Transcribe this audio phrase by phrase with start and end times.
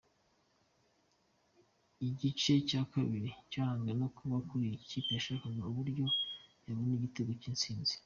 [2.07, 6.05] Igice cya kabiri cyaranzwe no kuba buri kipe yashakaga uburyo
[6.65, 7.93] yabona igitego cy’intsinzi.